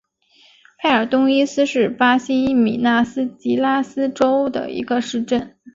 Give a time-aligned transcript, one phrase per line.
[0.79, 5.55] 佩尔东伊斯是巴西米纳斯吉拉斯州的一个市镇。